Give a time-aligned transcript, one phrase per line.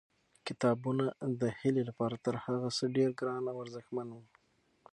[0.47, 1.05] کتابونه
[1.41, 4.23] د هیلې لپاره تر هر څه ډېر ګران او ارزښتمن وو.